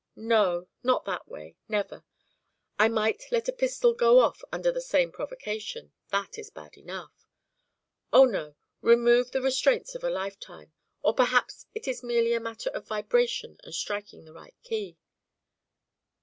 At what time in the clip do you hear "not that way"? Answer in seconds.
0.81-1.57